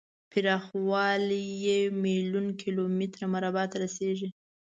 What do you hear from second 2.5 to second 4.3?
کیلو متر مربع ته رسیږي.